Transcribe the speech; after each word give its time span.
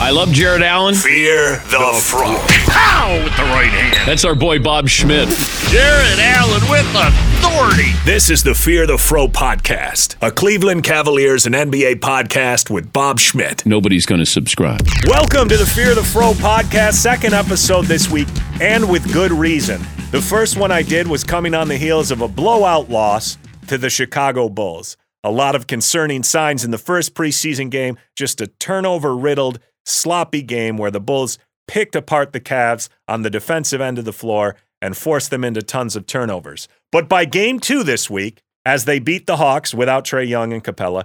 I 0.00 0.10
love 0.10 0.30
Jarrett 0.30 0.62
Allen. 0.62 0.94
Fear 0.94 1.56
the 1.70 2.00
Fro. 2.04 2.36
Pow 2.68 3.20
with 3.24 3.36
the 3.36 3.42
right 3.42 3.68
hand. 3.68 4.06
That's 4.08 4.24
our 4.24 4.36
boy 4.36 4.60
Bob 4.60 4.88
Schmidt. 4.88 5.28
Jarrett 5.70 6.18
Allen 6.20 6.62
with 6.70 6.86
authority. 6.94 7.90
This 8.04 8.30
is 8.30 8.44
the 8.44 8.54
Fear 8.54 8.86
the 8.86 8.96
Fro 8.96 9.26
podcast, 9.26 10.14
a 10.22 10.30
Cleveland 10.30 10.84
Cavaliers 10.84 11.46
and 11.46 11.54
NBA 11.56 11.96
podcast 11.96 12.70
with 12.70 12.92
Bob 12.92 13.18
Schmidt. 13.18 13.66
Nobody's 13.66 14.06
going 14.06 14.20
to 14.20 14.24
subscribe. 14.24 14.86
Welcome 15.08 15.48
to 15.48 15.56
the 15.56 15.66
Fear 15.66 15.96
the 15.96 16.04
Fro 16.04 16.30
podcast, 16.34 16.92
second 16.94 17.34
episode 17.34 17.86
this 17.86 18.08
week, 18.08 18.28
and 18.60 18.88
with 18.88 19.12
good 19.12 19.32
reason. 19.32 19.80
The 20.12 20.22
first 20.22 20.56
one 20.56 20.70
I 20.70 20.82
did 20.82 21.08
was 21.08 21.24
coming 21.24 21.54
on 21.54 21.66
the 21.66 21.76
heels 21.76 22.12
of 22.12 22.20
a 22.20 22.28
blowout 22.28 22.88
loss 22.88 23.36
to 23.66 23.76
the 23.76 23.90
Chicago 23.90 24.48
Bulls. 24.48 24.96
A 25.24 25.30
lot 25.32 25.56
of 25.56 25.66
concerning 25.66 26.22
signs 26.22 26.64
in 26.64 26.70
the 26.70 26.78
first 26.78 27.14
preseason 27.14 27.68
game, 27.68 27.98
just 28.14 28.40
a 28.40 28.46
turnover 28.46 29.16
riddled, 29.16 29.58
sloppy 29.88 30.42
game 30.42 30.76
where 30.76 30.90
the 30.90 31.00
Bulls 31.00 31.38
picked 31.66 31.96
apart 31.96 32.32
the 32.32 32.40
Cavs 32.40 32.88
on 33.06 33.22
the 33.22 33.30
defensive 33.30 33.80
end 33.80 33.98
of 33.98 34.04
the 34.04 34.12
floor 34.12 34.56
and 34.80 34.96
forced 34.96 35.30
them 35.30 35.44
into 35.44 35.62
tons 35.62 35.96
of 35.96 36.06
turnovers. 36.06 36.68
But 36.92 37.08
by 37.08 37.24
game 37.24 37.60
two 37.60 37.82
this 37.82 38.08
week, 38.08 38.42
as 38.64 38.84
they 38.84 38.98
beat 38.98 39.26
the 39.26 39.36
Hawks 39.36 39.74
without 39.74 40.04
Trae 40.04 40.28
Young 40.28 40.52
and 40.52 40.62
Capela, 40.62 41.04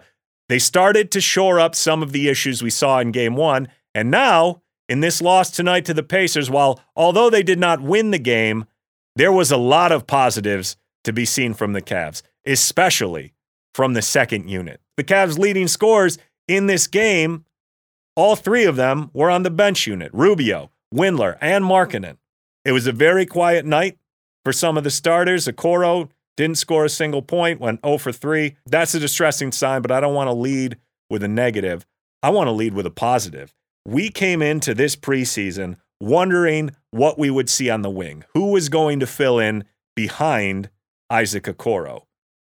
they 0.49 0.59
started 0.59 1.11
to 1.11 1.21
shore 1.21 1.59
up 1.59 1.75
some 1.75 2.03
of 2.03 2.11
the 2.11 2.27
issues 2.29 2.61
we 2.61 2.69
saw 2.69 2.99
in 2.99 3.11
game 3.11 3.35
one. 3.35 3.67
And 3.95 4.11
now, 4.11 4.61
in 4.89 4.99
this 4.99 5.21
loss 5.21 5.49
tonight 5.49 5.85
to 5.85 5.93
the 5.93 6.03
Pacers, 6.03 6.49
while 6.49 6.79
although 6.95 7.29
they 7.29 7.43
did 7.43 7.59
not 7.59 7.81
win 7.81 8.11
the 8.11 8.19
game, 8.19 8.65
there 9.15 9.31
was 9.31 9.51
a 9.51 9.57
lot 9.57 9.91
of 9.91 10.07
positives 10.07 10.75
to 11.03 11.13
be 11.13 11.25
seen 11.25 11.53
from 11.53 11.73
the 11.73 11.81
Cavs, 11.81 12.21
especially 12.45 13.33
from 13.73 13.93
the 13.93 14.01
second 14.01 14.49
unit. 14.49 14.81
The 14.97 15.03
Cavs' 15.03 15.37
leading 15.37 15.67
scorers 15.67 16.17
in 16.47 16.67
this 16.67 16.87
game, 16.87 17.45
all 18.15 18.35
three 18.35 18.65
of 18.65 18.75
them 18.75 19.09
were 19.13 19.29
on 19.29 19.43
the 19.43 19.49
bench 19.49 19.87
unit 19.87 20.11
Rubio, 20.13 20.71
Windler, 20.93 21.37
and 21.41 21.65
Markkanen. 21.65 22.17
It 22.65 22.71
was 22.71 22.87
a 22.87 22.91
very 22.91 23.25
quiet 23.25 23.65
night 23.65 23.97
for 24.45 24.53
some 24.53 24.77
of 24.77 24.83
the 24.83 24.91
starters. 24.91 25.47
Okoro 25.47 26.09
didn't 26.37 26.57
score 26.57 26.85
a 26.85 26.89
single 26.89 27.21
point, 27.21 27.59
went 27.59 27.83
0 27.85 27.97
for 27.97 28.11
3. 28.11 28.55
That's 28.65 28.93
a 28.93 28.99
distressing 28.99 29.51
sign, 29.51 29.81
but 29.81 29.91
I 29.91 29.99
don't 29.99 30.15
want 30.15 30.27
to 30.27 30.33
lead 30.33 30.77
with 31.09 31.23
a 31.23 31.27
negative. 31.27 31.85
I 32.21 32.29
want 32.29 32.47
to 32.47 32.51
lead 32.51 32.73
with 32.73 32.85
a 32.85 32.91
positive. 32.91 33.53
We 33.85 34.09
came 34.09 34.41
into 34.41 34.73
this 34.73 34.95
preseason 34.95 35.75
wondering 35.99 36.71
what 36.91 37.19
we 37.19 37.29
would 37.29 37.49
see 37.49 37.69
on 37.69 37.81
the 37.81 37.89
wing. 37.89 38.23
Who 38.33 38.51
was 38.51 38.69
going 38.69 38.99
to 38.99 39.07
fill 39.07 39.39
in 39.39 39.65
behind 39.95 40.69
Isaac 41.09 41.43
Okoro? 41.43 42.03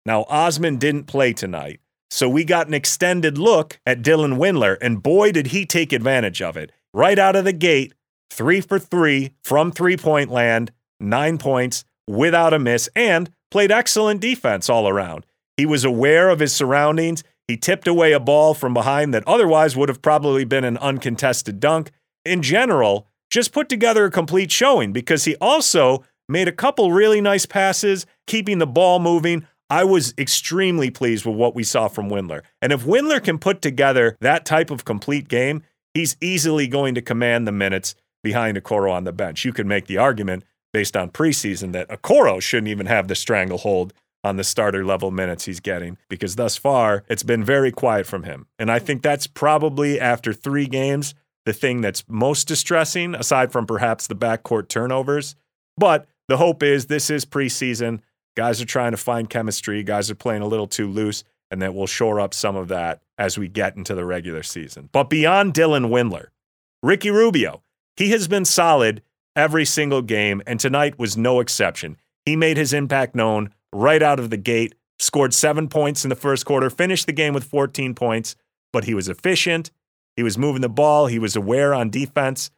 Now, 0.04 0.24
Osman 0.24 0.76
didn't 0.76 1.04
play 1.04 1.32
tonight, 1.32 1.80
so 2.12 2.28
we 2.28 2.44
got 2.44 2.68
an 2.68 2.74
extended 2.74 3.38
look 3.38 3.80
at 3.86 4.02
Dylan 4.02 4.36
Windler, 4.36 4.76
and 4.82 5.02
boy, 5.02 5.32
did 5.32 5.46
he 5.46 5.64
take 5.64 5.94
advantage 5.94 6.42
of 6.42 6.58
it. 6.58 6.70
Right 6.92 7.18
out 7.18 7.36
of 7.36 7.46
the 7.46 7.54
gate, 7.54 7.94
three 8.30 8.60
for 8.60 8.78
three 8.78 9.32
from 9.42 9.72
three 9.72 9.96
point 9.96 10.30
land, 10.30 10.72
nine 11.00 11.38
points 11.38 11.86
without 12.06 12.52
a 12.52 12.58
miss, 12.58 12.90
and 12.94 13.30
played 13.50 13.72
excellent 13.72 14.20
defense 14.20 14.68
all 14.68 14.90
around. 14.90 15.24
He 15.56 15.64
was 15.64 15.86
aware 15.86 16.28
of 16.28 16.40
his 16.40 16.52
surroundings. 16.52 17.24
He 17.48 17.56
tipped 17.56 17.88
away 17.88 18.12
a 18.12 18.20
ball 18.20 18.52
from 18.52 18.74
behind 18.74 19.14
that 19.14 19.26
otherwise 19.26 19.74
would 19.74 19.88
have 19.88 20.02
probably 20.02 20.44
been 20.44 20.64
an 20.64 20.76
uncontested 20.76 21.60
dunk. 21.60 21.92
In 22.26 22.42
general, 22.42 23.06
just 23.30 23.52
put 23.52 23.70
together 23.70 24.04
a 24.04 24.10
complete 24.10 24.52
showing 24.52 24.92
because 24.92 25.24
he 25.24 25.34
also 25.36 26.04
made 26.28 26.46
a 26.46 26.52
couple 26.52 26.92
really 26.92 27.22
nice 27.22 27.46
passes, 27.46 28.04
keeping 28.26 28.58
the 28.58 28.66
ball 28.66 28.98
moving. 28.98 29.46
I 29.72 29.84
was 29.84 30.12
extremely 30.18 30.90
pleased 30.90 31.24
with 31.24 31.34
what 31.34 31.54
we 31.54 31.64
saw 31.64 31.88
from 31.88 32.10
Windler. 32.10 32.42
And 32.60 32.74
if 32.74 32.84
Windler 32.84 33.24
can 33.24 33.38
put 33.38 33.62
together 33.62 34.18
that 34.20 34.44
type 34.44 34.70
of 34.70 34.84
complete 34.84 35.28
game, 35.28 35.62
he's 35.94 36.14
easily 36.20 36.68
going 36.68 36.94
to 36.94 37.00
command 37.00 37.48
the 37.48 37.52
minutes 37.52 37.94
behind 38.22 38.58
Okoro 38.58 38.92
on 38.92 39.04
the 39.04 39.14
bench. 39.14 39.46
You 39.46 39.52
can 39.54 39.66
make 39.66 39.86
the 39.86 39.96
argument 39.96 40.44
based 40.74 40.94
on 40.94 41.08
preseason 41.08 41.72
that 41.72 41.88
Okoro 41.88 42.38
shouldn't 42.42 42.68
even 42.68 42.84
have 42.84 43.08
the 43.08 43.14
stranglehold 43.14 43.94
on 44.22 44.36
the 44.36 44.44
starter 44.44 44.84
level 44.84 45.10
minutes 45.10 45.46
he's 45.46 45.60
getting 45.60 45.96
because 46.10 46.36
thus 46.36 46.58
far 46.58 47.04
it's 47.08 47.22
been 47.22 47.42
very 47.42 47.72
quiet 47.72 48.04
from 48.04 48.24
him. 48.24 48.48
And 48.58 48.70
I 48.70 48.78
think 48.78 49.00
that's 49.00 49.26
probably 49.26 49.98
after 49.98 50.34
three 50.34 50.66
games 50.66 51.14
the 51.46 51.54
thing 51.54 51.80
that's 51.80 52.04
most 52.06 52.46
distressing, 52.46 53.14
aside 53.14 53.50
from 53.50 53.64
perhaps 53.64 54.06
the 54.06 54.14
backcourt 54.14 54.68
turnovers. 54.68 55.34
But 55.78 56.08
the 56.28 56.36
hope 56.36 56.62
is 56.62 56.86
this 56.86 57.08
is 57.08 57.24
preseason. 57.24 58.00
Guys 58.36 58.60
are 58.60 58.66
trying 58.66 58.92
to 58.92 58.96
find 58.96 59.28
chemistry. 59.28 59.82
Guys 59.82 60.10
are 60.10 60.14
playing 60.14 60.42
a 60.42 60.46
little 60.46 60.66
too 60.66 60.88
loose, 60.88 61.24
and 61.50 61.60
that 61.60 61.74
will 61.74 61.86
shore 61.86 62.20
up 62.20 62.32
some 62.32 62.56
of 62.56 62.68
that 62.68 63.02
as 63.18 63.36
we 63.36 63.48
get 63.48 63.76
into 63.76 63.94
the 63.94 64.04
regular 64.04 64.42
season. 64.42 64.88
But 64.92 65.10
beyond 65.10 65.54
Dylan 65.54 65.90
Windler, 65.90 66.28
Ricky 66.82 67.10
Rubio, 67.10 67.62
he 67.96 68.10
has 68.10 68.28
been 68.28 68.44
solid 68.44 69.02
every 69.36 69.64
single 69.64 70.02
game, 70.02 70.42
and 70.46 70.58
tonight 70.58 70.98
was 70.98 71.16
no 71.16 71.40
exception. 71.40 71.96
He 72.24 72.36
made 72.36 72.56
his 72.56 72.72
impact 72.72 73.14
known 73.14 73.50
right 73.72 74.02
out 74.02 74.18
of 74.18 74.30
the 74.30 74.36
gate, 74.36 74.74
scored 74.98 75.34
seven 75.34 75.68
points 75.68 76.04
in 76.04 76.08
the 76.08 76.16
first 76.16 76.46
quarter, 76.46 76.70
finished 76.70 77.06
the 77.06 77.12
game 77.12 77.34
with 77.34 77.44
14 77.44 77.94
points, 77.94 78.36
but 78.72 78.84
he 78.84 78.94
was 78.94 79.08
efficient. 79.08 79.70
He 80.16 80.22
was 80.22 80.38
moving 80.38 80.62
the 80.62 80.68
ball. 80.68 81.06
He 81.06 81.18
was 81.18 81.36
aware 81.36 81.74
on 81.74 81.90
defense, 81.90 82.50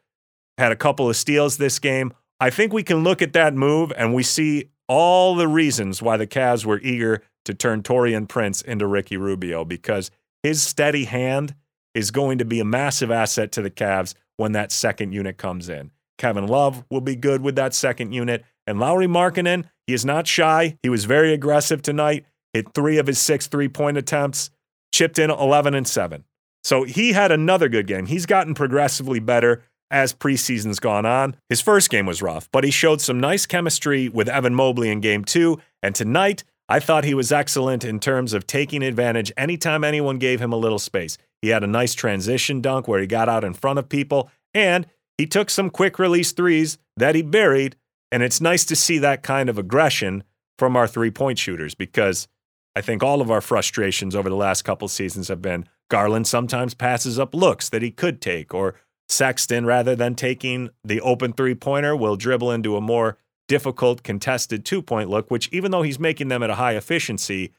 had 0.57 0.71
a 0.71 0.75
couple 0.75 1.09
of 1.09 1.15
steals 1.15 1.57
this 1.57 1.79
game. 1.79 2.13
I 2.39 2.49
think 2.49 2.73
we 2.73 2.83
can 2.83 3.03
look 3.03 3.21
at 3.21 3.33
that 3.33 3.53
move 3.53 3.93
and 3.95 4.13
we 4.13 4.23
see 4.23 4.69
all 4.87 5.35
the 5.35 5.47
reasons 5.47 6.01
why 6.01 6.17
the 6.17 6.27
Cavs 6.27 6.65
were 6.65 6.79
eager 6.79 7.23
to 7.45 7.53
turn 7.53 7.83
Taurean 7.83 8.27
Prince 8.27 8.61
into 8.61 8.87
Ricky 8.87 9.17
Rubio 9.17 9.65
because 9.65 10.11
his 10.43 10.61
steady 10.61 11.05
hand 11.05 11.55
is 11.93 12.11
going 12.11 12.37
to 12.37 12.45
be 12.45 12.59
a 12.59 12.65
massive 12.65 13.11
asset 13.11 13.51
to 13.53 13.61
the 13.61 13.71
Cavs 13.71 14.13
when 14.37 14.51
that 14.51 14.71
second 14.71 15.13
unit 15.13 15.37
comes 15.37 15.69
in. 15.69 15.91
Kevin 16.17 16.47
Love 16.47 16.83
will 16.89 17.01
be 17.01 17.15
good 17.15 17.41
with 17.41 17.55
that 17.55 17.73
second 17.73 18.13
unit. 18.13 18.43
And 18.67 18.79
Lauri 18.79 19.07
Markkanen, 19.07 19.65
he 19.87 19.93
is 19.93 20.05
not 20.05 20.27
shy. 20.27 20.77
He 20.81 20.89
was 20.89 21.05
very 21.05 21.33
aggressive 21.33 21.81
tonight, 21.81 22.25
hit 22.53 22.73
three 22.73 22.97
of 22.97 23.07
his 23.07 23.19
six 23.19 23.47
three 23.47 23.69
point 23.69 23.97
attempts, 23.97 24.49
chipped 24.91 25.19
in 25.19 25.29
11 25.29 25.73
and 25.73 25.87
7. 25.87 26.23
So 26.63 26.83
he 26.83 27.11
had 27.13 27.31
another 27.31 27.69
good 27.69 27.85
game. 27.85 28.07
He's 28.07 28.25
gotten 28.25 28.55
progressively 28.55 29.19
better 29.19 29.63
as 29.91 30.13
preseason's 30.13 30.79
gone 30.79 31.05
on. 31.05 31.35
His 31.49 31.61
first 31.61 31.89
game 31.89 32.05
was 32.05 32.21
rough, 32.21 32.49
but 32.51 32.63
he 32.63 32.71
showed 32.71 33.01
some 33.01 33.19
nice 33.19 33.45
chemistry 33.45 34.09
with 34.09 34.29
Evan 34.29 34.55
Mobley 34.55 34.89
in 34.89 34.99
game 34.99 35.23
two. 35.23 35.59
And 35.83 35.93
tonight, 35.93 36.43
I 36.67 36.79
thought 36.79 37.03
he 37.03 37.13
was 37.13 37.31
excellent 37.31 37.85
in 37.85 37.99
terms 37.99 38.33
of 38.33 38.47
taking 38.47 38.81
advantage 38.81 39.31
anytime 39.37 39.83
anyone 39.83 40.17
gave 40.17 40.41
him 40.41 40.51
a 40.51 40.57
little 40.57 40.79
space. 40.79 41.17
He 41.41 41.49
had 41.49 41.63
a 41.63 41.67
nice 41.67 41.93
transition 41.93 42.61
dunk 42.61 42.87
where 42.87 42.99
he 42.99 43.07
got 43.07 43.29
out 43.29 43.43
in 43.43 43.53
front 43.53 43.77
of 43.77 43.87
people, 43.87 44.31
and 44.53 44.87
he 45.17 45.27
took 45.27 45.49
some 45.49 45.69
quick 45.69 45.99
release 45.99 46.31
threes 46.31 46.77
that 46.97 47.15
he 47.15 47.21
buried. 47.21 47.75
And 48.11 48.23
it's 48.23 48.41
nice 48.41 48.65
to 48.65 48.75
see 48.75 48.97
that 48.99 49.23
kind 49.23 49.49
of 49.49 49.57
aggression 49.57 50.23
from 50.57 50.75
our 50.75 50.87
three 50.87 51.11
point 51.11 51.37
shooters 51.37 51.75
because 51.75 52.27
I 52.75 52.81
think 52.81 53.03
all 53.03 53.21
of 53.21 53.31
our 53.31 53.41
frustrations 53.41 54.15
over 54.15 54.29
the 54.29 54.35
last 54.35 54.63
couple 54.63 54.87
seasons 54.87 55.27
have 55.27 55.41
been 55.41 55.67
Garland 55.89 56.27
sometimes 56.27 56.73
passes 56.73 57.19
up 57.19 57.35
looks 57.35 57.69
that 57.69 57.81
he 57.81 57.91
could 57.91 58.21
take, 58.21 58.53
or 58.53 58.75
Sexton, 59.07 59.65
rather 59.65 59.95
than 59.95 60.15
taking 60.15 60.69
the 60.83 61.01
open 61.01 61.33
three 61.33 61.55
pointer, 61.55 61.95
will 61.95 62.15
dribble 62.15 62.51
into 62.51 62.75
a 62.75 62.81
more 62.81 63.17
difficult 63.47 64.03
contested 64.03 64.65
two 64.65 64.81
point 64.81 65.09
look, 65.09 65.29
which, 65.29 65.49
even 65.51 65.71
though 65.71 65.83
he's 65.83 65.99
making 65.99 66.27
them 66.27 66.43
at 66.43 66.49
a 66.49 66.55
high 66.55 66.75
efficiency, 66.75 67.51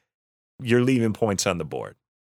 you're 0.61 0.83
leaving 0.83 1.13
points 1.13 1.47
on 1.47 1.57
the 1.57 1.65
board. 1.65 1.95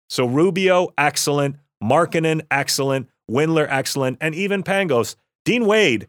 So 0.08 0.26
Rubio, 0.26 0.88
excellent. 0.98 1.56
Markkanen, 1.82 2.42
excellent. 2.50 3.08
Windler, 3.30 3.66
excellent. 3.68 4.18
And 4.20 4.34
even 4.34 4.62
Pangos. 4.62 5.16
Dean 5.44 5.66
Wade, 5.66 6.08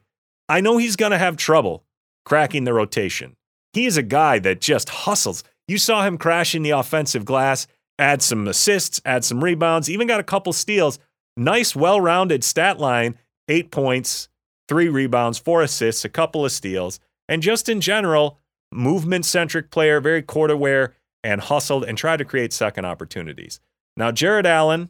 I 0.49 0.59
know 0.59 0.77
he's 0.77 0.95
going 0.95 1.11
to 1.11 1.17
have 1.17 1.37
trouble 1.37 1.83
cracking 2.25 2.65
the 2.65 2.73
rotation. 2.73 3.35
He 3.73 3.85
is 3.85 3.97
a 3.97 4.03
guy 4.03 4.39
that 4.39 4.59
just 4.59 4.89
hustles. 4.89 5.43
You 5.67 5.77
saw 5.77 6.03
him 6.03 6.17
crashing 6.17 6.63
the 6.63 6.71
offensive 6.71 7.23
glass, 7.23 7.67
add 7.97 8.21
some 8.21 8.47
assists, 8.47 8.99
add 9.05 9.23
some 9.23 9.43
rebounds, 9.43 9.89
even 9.89 10.07
got 10.07 10.19
a 10.19 10.23
couple 10.23 10.51
steals. 10.51 10.99
Nice, 11.37 11.75
well 11.75 12.01
rounded 12.01 12.43
stat 12.43 12.79
line 12.79 13.17
eight 13.47 13.71
points, 13.71 14.29
three 14.67 14.87
rebounds, 14.87 15.37
four 15.37 15.61
assists, 15.61 16.05
a 16.05 16.09
couple 16.09 16.45
of 16.45 16.51
steals. 16.51 16.99
And 17.27 17.41
just 17.41 17.67
in 17.67 17.81
general, 17.81 18.37
movement 18.71 19.25
centric 19.25 19.71
player, 19.71 19.99
very 19.99 20.21
court 20.21 20.51
aware, 20.51 20.93
and 21.23 21.41
hustled 21.41 21.83
and 21.83 21.97
tried 21.97 22.17
to 22.17 22.25
create 22.25 22.53
second 22.53 22.85
opportunities. 22.85 23.59
Now, 23.97 24.11
Jarrett 24.11 24.45
Allen, 24.45 24.89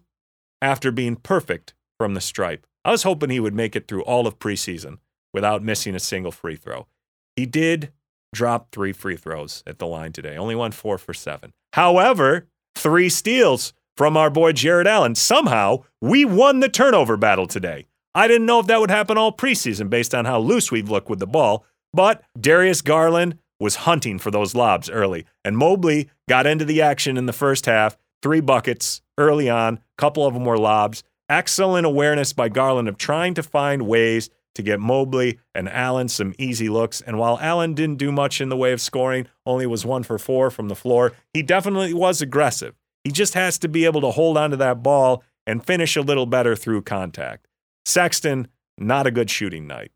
after 0.61 0.91
being 0.91 1.15
perfect 1.15 1.73
from 1.99 2.13
the 2.13 2.21
stripe, 2.21 2.67
I 2.85 2.91
was 2.91 3.03
hoping 3.03 3.29
he 3.29 3.39
would 3.39 3.55
make 3.55 3.75
it 3.75 3.87
through 3.87 4.03
all 4.03 4.27
of 4.27 4.39
preseason 4.39 4.99
without 5.33 5.63
missing 5.63 5.95
a 5.95 5.99
single 5.99 6.31
free 6.31 6.55
throw. 6.55 6.87
He 7.35 7.45
did 7.45 7.91
drop 8.33 8.71
three 8.71 8.93
free 8.93 9.17
throws 9.17 9.63
at 9.65 9.79
the 9.79 9.87
line 9.87 10.11
today, 10.11 10.37
only 10.37 10.55
won 10.55 10.71
four 10.71 10.97
for 10.97 11.13
seven. 11.13 11.51
However, 11.73 12.47
three 12.75 13.09
steals 13.09 13.73
from 14.01 14.17
our 14.17 14.31
boy 14.31 14.51
Jarrett 14.51 14.87
Allen. 14.87 15.13
Somehow, 15.13 15.83
we 16.01 16.25
won 16.25 16.59
the 16.59 16.69
turnover 16.69 17.17
battle 17.17 17.45
today. 17.45 17.85
I 18.15 18.27
didn't 18.27 18.47
know 18.47 18.59
if 18.59 18.65
that 18.65 18.79
would 18.79 18.89
happen 18.89 19.15
all 19.15 19.31
preseason 19.31 19.91
based 19.91 20.15
on 20.15 20.25
how 20.25 20.39
loose 20.39 20.71
we've 20.71 20.89
looked 20.89 21.07
with 21.07 21.19
the 21.19 21.27
ball, 21.27 21.63
but 21.93 22.23
Darius 22.35 22.81
Garland 22.81 23.37
was 23.59 23.75
hunting 23.75 24.17
for 24.17 24.31
those 24.31 24.55
lobs 24.55 24.89
early, 24.89 25.27
and 25.45 25.55
Mobley 25.55 26.09
got 26.27 26.47
into 26.47 26.65
the 26.65 26.81
action 26.81 27.15
in 27.15 27.27
the 27.27 27.31
first 27.31 27.67
half, 27.67 27.95
three 28.23 28.39
buckets 28.39 29.03
early 29.19 29.51
on, 29.51 29.79
couple 29.99 30.25
of 30.25 30.33
them 30.33 30.45
were 30.45 30.57
lobs, 30.57 31.03
excellent 31.29 31.85
awareness 31.85 32.33
by 32.33 32.49
Garland 32.49 32.87
of 32.87 32.97
trying 32.97 33.35
to 33.35 33.43
find 33.43 33.83
ways 33.83 34.31
to 34.55 34.63
get 34.63 34.79
Mobley 34.79 35.37
and 35.53 35.69
Allen 35.69 36.09
some 36.09 36.33
easy 36.39 36.69
looks. 36.69 37.01
And 37.01 37.19
while 37.19 37.37
Allen 37.39 37.75
didn't 37.75 37.99
do 37.99 38.11
much 38.11 38.41
in 38.41 38.49
the 38.49 38.57
way 38.57 38.71
of 38.71 38.81
scoring, 38.81 39.27
only 39.45 39.67
was 39.67 39.85
one 39.85 40.01
for 40.01 40.17
four 40.17 40.49
from 40.49 40.69
the 40.69 40.75
floor, 40.75 41.13
he 41.35 41.43
definitely 41.43 41.93
was 41.93 42.19
aggressive. 42.19 42.73
He 43.03 43.11
just 43.11 43.33
has 43.33 43.57
to 43.59 43.67
be 43.67 43.85
able 43.85 44.01
to 44.01 44.11
hold 44.11 44.37
onto 44.37 44.55
that 44.57 44.83
ball 44.83 45.23
and 45.47 45.65
finish 45.65 45.95
a 45.95 46.01
little 46.01 46.25
better 46.25 46.55
through 46.55 46.83
contact. 46.83 47.47
Sexton, 47.85 48.47
not 48.77 49.07
a 49.07 49.11
good 49.11 49.29
shooting 49.29 49.67
night. 49.67 49.91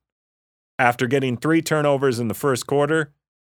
After 0.79 1.07
getting 1.07 1.37
three 1.37 1.61
turnovers 1.61 2.19
in 2.19 2.27
the 2.27 2.33
first 2.33 2.67
quarter, 2.67 3.13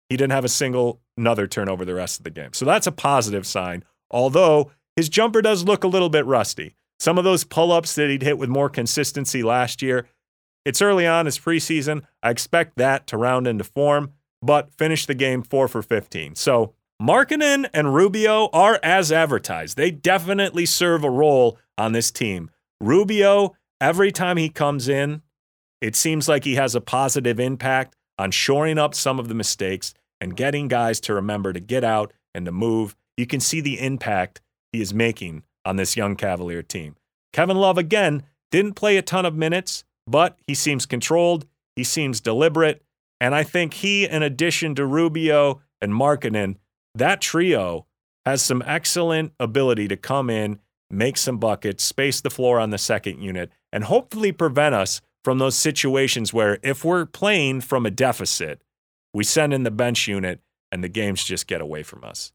he 0.08 0.18
didn't 0.18 0.32
have 0.32 0.46
a 0.46 0.50
single 0.50 1.02
another 1.18 1.48
turnover 1.48 1.84
the 1.84 1.94
rest 1.94 2.20
of 2.20 2.24
the 2.24 2.30
game. 2.30 2.54
So 2.54 2.66
that's 2.66 2.88
a 2.88 2.92
positive 2.92 3.46
sign, 3.46 3.84
although 4.10 4.72
his 4.96 5.10
jumper 5.10 5.42
does 5.42 5.66
look 5.66 5.84
a 5.84 5.88
little 5.88 6.10
bit 6.10 6.26
rusty. 6.26 6.76
Some 7.00 7.18
of 7.18 7.24
those 7.24 7.44
pull 7.44 7.72
ups 7.72 7.96
that 7.96 8.10
he'd 8.10 8.24
hit 8.24 8.38
with 8.38 8.50
more 8.50 8.70
consistency 8.70 9.44
last 9.44 9.82
year, 9.82 10.08
it's 10.66 10.82
early 10.82 11.08
on, 11.08 11.28
it's 11.28 11.40
preseason. 11.40 12.04
I 12.22 12.30
expect 12.30 12.78
that 12.78 13.08
to 13.08 13.18
round 13.18 13.48
into 13.48 13.64
form, 13.64 14.14
but 14.42 14.74
finish 14.74 15.06
the 15.06 15.16
game 15.16 15.42
four 15.42 15.68
for 15.68 15.82
15. 15.82 16.36
So 16.36 16.74
Markkanen 17.02 17.70
and 17.74 17.96
Rubio 17.96 18.50
are 18.52 18.78
as 18.84 19.10
advertised. 19.10 19.78
They 19.78 19.90
definitely 19.90 20.66
serve 20.66 21.06
a 21.06 21.10
role 21.10 21.58
on 21.78 21.94
this 21.94 22.12
team. 22.12 22.52
Rubio, 22.82 23.56
every 23.80 24.12
time 24.12 24.36
he 24.36 24.50
comes 24.50 24.90
in, 24.90 25.22
it 25.80 25.96
seems 25.96 26.28
like 26.28 26.44
he 26.44 26.56
has 26.56 26.76
a 26.76 26.82
positive 26.82 27.40
impact 27.40 27.96
on 28.18 28.32
shoring 28.32 28.78
up 28.78 28.94
some 28.94 29.18
of 29.18 29.30
the 29.30 29.34
mistakes 29.34 29.94
and 30.20 30.36
getting 30.36 30.68
guys 30.68 31.00
to 31.00 31.14
remember 31.14 31.54
to 31.54 31.62
get 31.62 31.86
out 31.86 32.12
and 32.36 32.46
to 32.46 32.52
move. 32.52 32.98
You 33.16 33.26
can 33.26 33.40
see 33.40 33.62
the 33.62 33.80
impact 33.80 34.42
he 34.74 34.82
is 34.82 34.94
making 34.94 35.44
on 35.64 35.78
this 35.78 35.96
young 35.96 36.18
Cavalier 36.18 36.62
team. 36.62 36.98
Kevin 37.32 37.56
Love, 37.56 37.78
again, 37.78 38.24
didn't 38.52 38.74
play 38.74 38.98
a 38.98 39.02
ton 39.02 39.26
of 39.26 39.36
minutes, 39.36 39.86
but 40.06 40.38
he 40.48 40.54
seems 40.54 40.86
controlled. 40.86 41.46
He 41.78 41.86
seems 41.86 42.20
deliberate. 42.20 42.84
And 43.22 43.34
I 43.34 43.44
think 43.44 43.76
he, 43.76 44.06
in 44.06 44.22
addition 44.22 44.76
to 44.76 44.86
Rubio 44.86 45.62
and 45.82 45.94
Markkanen, 45.94 46.58
that 47.00 47.22
trio 47.22 47.86
has 48.26 48.42
some 48.42 48.64
excellent 48.66 49.34
ability 49.40 49.88
to 49.88 49.98
come 49.98 50.30
in, 50.30 50.60
make 50.90 51.18
some 51.18 51.38
buckets, 51.38 51.84
space 51.84 52.22
the 52.22 52.30
floor 52.30 52.60
on 52.60 52.70
the 52.70 52.78
second 52.78 53.22
unit, 53.22 53.52
and 53.72 53.86
hopefully 53.86 54.32
prevent 54.32 54.76
us 54.76 55.02
from 55.24 55.38
those 55.38 55.56
situations 55.56 56.34
where 56.34 56.60
if 56.64 56.84
we're 56.86 57.06
playing 57.06 57.62
from 57.62 57.86
a 57.86 57.92
deficit, 57.92 58.62
we 59.14 59.24
send 59.24 59.54
in 59.54 59.64
the 59.64 59.72
bench 59.72 60.08
unit 60.08 60.40
and 60.72 60.84
the 60.84 60.90
games 60.90 61.24
just 61.24 61.48
get 61.48 61.62
away 61.62 61.84
from 61.84 62.04
us. 62.04 62.32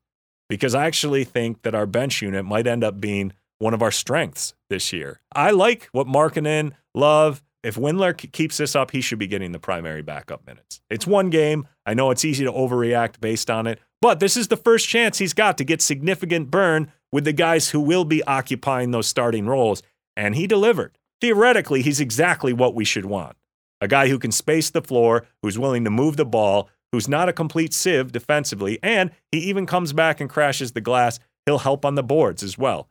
Because 0.49 0.75
I 0.75 0.87
actually 0.87 1.25
think 1.25 1.63
that 1.63 1.75
our 1.75 1.87
bench 1.87 2.21
unit 2.21 2.45
might 2.45 2.67
end 2.67 2.85
up 2.85 3.01
being 3.01 3.33
one 3.59 3.73
of 3.73 3.83
our 3.83 3.91
strengths 3.91 4.55
this 4.69 4.93
year. 4.93 5.21
I 5.35 5.53
like 5.53 5.89
what 5.93 6.07
Markkanen, 6.07 6.73
Love, 6.95 7.43
if 7.63 7.77
Windler 7.77 8.15
keeps 8.33 8.59
this 8.59 8.77
up, 8.77 8.91
he 8.91 9.01
should 9.01 9.19
be 9.19 9.27
getting 9.27 9.53
the 9.53 9.59
primary 9.59 10.03
backup 10.03 10.47
minutes. 10.47 10.83
It's 10.91 11.07
one 11.07 11.31
game. 11.31 11.67
I 11.87 11.95
know 11.95 12.11
it's 12.11 12.25
easy 12.25 12.45
to 12.45 12.53
overreact 12.53 13.21
based 13.21 13.51
on 13.51 13.67
it, 13.67 13.81
but 14.05 14.21
this 14.21 14.37
is 14.37 14.49
the 14.49 14.57
first 14.59 14.87
chance 14.87 15.17
he's 15.17 15.33
got 15.33 15.57
to 15.57 15.65
get 15.65 15.81
significant 15.81 16.51
burn 16.51 16.93
with 17.11 17.25
the 17.25 17.33
guys 17.33 17.71
who 17.71 17.81
will 17.81 18.05
be 18.05 18.23
occupying 18.25 18.91
those 18.91 19.07
starting 19.07 19.47
roles. 19.47 19.83
And 20.15 20.35
he 20.35 20.47
delivered. 20.47 20.99
Theoretically, 21.23 21.81
he's 21.81 22.01
exactly 22.01 22.53
what 22.53 22.75
we 22.75 22.85
should 22.85 23.07
want 23.07 23.35
a 23.81 23.89
guy 23.89 24.09
who 24.09 24.19
can 24.19 24.31
space 24.31 24.69
the 24.69 24.83
floor, 24.83 25.25
who's 25.41 25.59
willing 25.59 25.85
to 25.85 25.91
move 25.91 26.19
the 26.19 26.27
ball, 26.27 26.69
who's 26.93 27.09
not 27.09 27.31
a 27.31 27.33
complete 27.33 27.73
sieve 27.73 28.13
defensively, 28.13 28.79
and 28.83 29.11
he 29.33 29.39
even 29.39 29.65
comes 29.65 29.95
back 29.95 30.21
and 30.21 30.29
crashes 30.29 30.73
the 30.73 30.83
glass. 30.83 31.19
He'll 31.47 31.57
help 31.57 31.87
on 31.87 31.95
the 31.95 32.03
boards 32.03 32.43
as 32.43 32.59
well. 32.59 32.91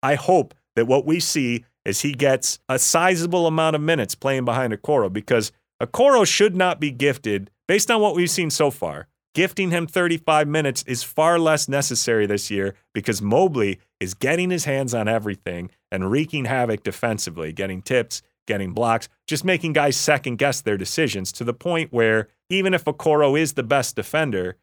I 0.00 0.14
hope 0.14 0.54
that 0.76 0.86
what 0.86 1.04
we 1.04 1.18
see 1.18 1.64
is 1.84 2.02
he 2.02 2.12
gets 2.12 2.60
a 2.68 2.78
sizable 2.78 3.48
amount 3.48 3.74
of 3.74 3.82
minutes 3.82 4.14
playing 4.14 4.44
behind 4.44 4.72
Okoro 4.72 5.12
because 5.12 5.50
Okoro 5.82 6.24
should 6.24 6.54
not 6.54 6.78
be 6.78 6.92
gifted, 6.92 7.50
based 7.66 7.90
on 7.90 8.00
what 8.00 8.14
we've 8.14 8.30
seen 8.30 8.48
so 8.48 8.70
far. 8.70 9.08
Gifting 9.34 9.70
him 9.70 9.86
35 9.86 10.46
minutes 10.46 10.84
is 10.86 11.02
far 11.02 11.38
less 11.38 11.66
necessary 11.66 12.26
this 12.26 12.50
year 12.50 12.74
because 12.92 13.22
Mobley 13.22 13.80
is 13.98 14.12
getting 14.12 14.50
his 14.50 14.66
hands 14.66 14.92
on 14.92 15.08
everything 15.08 15.70
and 15.90 16.10
wreaking 16.10 16.44
havoc 16.44 16.82
defensively, 16.82 17.50
getting 17.50 17.80
tips, 17.80 18.20
getting 18.46 18.72
blocks, 18.72 19.08
just 19.26 19.44
making 19.44 19.72
guys 19.72 19.96
second 19.96 20.36
guess 20.36 20.60
their 20.60 20.76
decisions 20.76 21.32
to 21.32 21.44
the 21.44 21.54
point 21.54 21.92
where 21.92 22.28
even 22.50 22.74
if 22.74 22.84
Okoro 22.84 23.38
is 23.38 23.54
the 23.54 23.62
best 23.62 23.96
defender, 23.96 24.56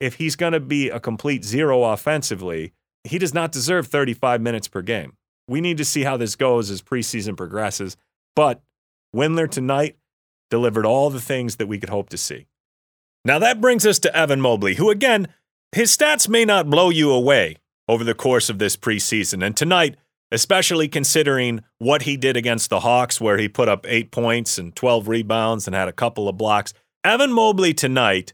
if 0.00 0.14
he's 0.16 0.34
going 0.34 0.52
to 0.52 0.60
be 0.60 0.88
a 0.88 0.98
complete 0.98 1.44
zero 1.44 1.84
offensively, 1.84 2.72
he 3.04 3.18
does 3.18 3.32
not 3.32 3.52
deserve 3.52 3.86
35 3.86 4.40
minutes 4.40 4.66
per 4.66 4.82
game. 4.82 5.12
We 5.46 5.60
need 5.60 5.76
to 5.76 5.84
see 5.84 6.02
how 6.02 6.16
this 6.16 6.34
goes 6.34 6.68
as 6.70 6.82
preseason 6.82 7.36
progresses. 7.36 7.96
But 8.34 8.60
Windler 9.14 9.48
tonight 9.48 9.96
delivered 10.50 10.84
all 10.84 11.10
the 11.10 11.20
things 11.20 11.56
that 11.56 11.68
we 11.68 11.78
could 11.78 11.90
hope 11.90 12.08
to 12.08 12.16
see. 12.16 12.46
Now 13.26 13.40
that 13.40 13.60
brings 13.60 13.84
us 13.84 13.98
to 13.98 14.16
Evan 14.16 14.40
Mobley, 14.40 14.76
who 14.76 14.88
again, 14.88 15.26
his 15.72 15.90
stats 15.90 16.28
may 16.28 16.44
not 16.44 16.70
blow 16.70 16.90
you 16.90 17.10
away 17.10 17.56
over 17.88 18.04
the 18.04 18.14
course 18.14 18.48
of 18.48 18.60
this 18.60 18.76
preseason. 18.76 19.44
And 19.44 19.56
tonight, 19.56 19.96
especially 20.30 20.86
considering 20.86 21.64
what 21.78 22.02
he 22.02 22.16
did 22.16 22.36
against 22.36 22.70
the 22.70 22.80
Hawks, 22.80 23.20
where 23.20 23.36
he 23.36 23.48
put 23.48 23.68
up 23.68 23.84
eight 23.88 24.12
points 24.12 24.58
and 24.58 24.76
12 24.76 25.08
rebounds 25.08 25.66
and 25.66 25.74
had 25.74 25.88
a 25.88 25.92
couple 25.92 26.28
of 26.28 26.36
blocks. 26.36 26.72
Evan 27.02 27.32
Mobley 27.32 27.74
tonight, 27.74 28.32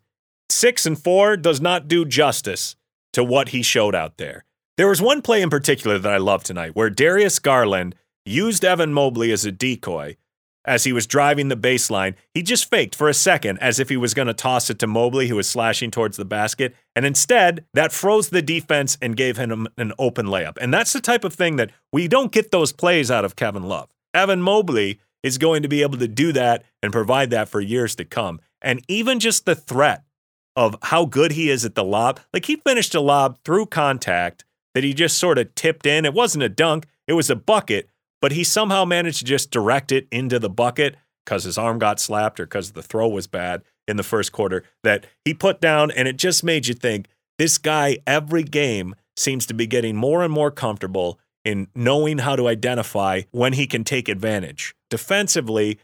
six 0.51 0.85
and 0.85 1.03
four, 1.03 1.39
does 1.39 1.59
not 1.59 1.89
do 1.89 2.05
justice 2.05 2.77
to 3.15 3.25
what 3.25 3.49
he 3.49 3.63
showed 3.63 3.95
out 3.95 4.19
there. 4.19 4.45
There 4.77 4.89
was 4.89 5.01
one 5.01 5.23
play 5.23 5.41
in 5.41 5.49
particular 5.49 5.99
that 5.99 6.13
I 6.13 6.19
loved 6.19 6.45
tonight 6.45 6.77
where 6.77 6.91
Darius 6.91 7.39
Garland 7.39 7.95
used 8.27 8.63
Evan 8.63 8.93
Mobley 8.93 9.33
as 9.33 9.47
a 9.47 9.53
decoy 9.53 10.19
as 10.65 10.85
he 10.85 10.93
was 10.93 11.07
driving 11.07 11.49
the 11.49 11.57
baseline. 11.57 12.15
He 12.35 12.43
just 12.43 12.71
faked 12.71 12.95
for 12.95 13.09
a 13.09 13.15
second 13.15 13.59
as 13.59 13.81
if 13.81 13.89
he 13.89 13.97
was 13.97 14.15
going 14.15 14.29
to 14.29 14.35
toss 14.35 14.71
it 14.71 14.79
to 14.81 14.87
Mobley, 14.87 15.29
who 15.29 15.37
was 15.37 15.49
slashing 15.49 15.91
towards 15.91 16.17
the 16.17 16.25
basket. 16.25 16.75
And 16.95 17.05
instead, 17.05 17.65
that 17.75 17.93
froze 17.93 18.31
the 18.31 18.43
defense 18.43 18.97
and 19.03 19.17
gave 19.17 19.37
him 19.37 19.67
an 19.77 19.93
open 19.99 20.27
layup. 20.27 20.59
And 20.61 20.73
that's 20.73 20.93
the 20.93 21.01
type 21.01 21.25
of 21.25 21.35
thing 21.35 21.57
that 21.57 21.71
we 21.93 22.09
don't 22.09 22.33
get 22.33 22.51
those 22.51 22.73
plays 22.73 23.11
out 23.11 23.25
of 23.25 23.37
Kevin 23.37 23.65
Love. 23.65 23.91
Evan 24.15 24.43
Mobley 24.43 25.01
is 25.23 25.39
going 25.39 25.63
to 25.63 25.69
be 25.69 25.83
able 25.83 25.99
to 25.99 26.09
do 26.09 26.33
that 26.33 26.65
and 26.83 26.93
provide 26.93 27.31
that 27.31 27.49
for 27.49 27.61
years 27.61 27.95
to 27.97 28.05
come. 28.05 28.41
And 28.61 28.83
even 28.89 29.21
just 29.21 29.45
the 29.45 29.55
threat 29.55 30.05
of 30.55 30.77
how 30.83 31.07
good 31.07 31.33
he 31.33 31.51
is 31.51 31.65
at 31.65 31.75
the 31.75 31.85
lob, 31.85 32.21
like 32.33 32.45
he 32.45 32.57
finished 32.57 32.95
a 32.95 33.01
lob 33.01 33.39
through 33.45 33.67
contact 33.67 34.45
that 34.75 34.85
he 34.85 34.95
just 34.95 35.19
sort 35.19 35.39
of 35.39 35.55
tipped 35.55 35.87
in. 35.87 36.05
It 36.05 36.15
wasn't 36.15 36.45
a 36.45 36.49
dunk, 36.49 36.87
it 37.07 37.15
was 37.15 37.31
a 37.31 37.37
bucket, 37.37 37.89
but 38.23 38.33
he 38.33 38.45
somehow 38.45 38.87
managed 38.87 39.19
to 39.19 39.25
just 39.25 39.51
direct 39.51 39.93
it 39.93 40.07
into 40.11 40.39
the 40.39 40.49
bucket 40.49 40.97
because 41.27 41.45
his 41.45 41.59
arm 41.59 41.79
got 41.79 42.01
slapped 42.01 42.41
or 42.41 42.47
because 42.47 42.73
the 42.73 42.83
throw 42.83 43.09
was 43.09 43.27
bad 43.27 43.63
in 43.87 43.97
the 43.97 44.03
first 44.03 44.33
quarter 44.33 44.65
that 44.85 45.05
he 45.25 45.35
put 45.35 45.61
down. 45.61 45.91
And 45.91 46.09
it 46.09 46.17
just 46.17 46.43
made 46.43 46.69
you 46.69 46.75
think 46.75 47.09
this 47.39 47.59
guy, 47.59 47.99
every 48.07 48.45
game, 48.45 48.95
seems 49.17 49.45
to 49.47 49.55
be 49.55 49.67
getting 49.67 49.97
more 49.97 50.23
and 50.23 50.33
more 50.33 50.51
comfortable 50.51 51.19
in 51.45 51.67
knowing 51.75 52.19
how 52.19 52.37
to 52.37 52.47
identify 52.47 53.23
when 53.33 53.55
he 53.55 53.67
can 53.67 53.83
take 53.83 54.09
advantage. 54.09 54.75
Defensively, 54.89 55.79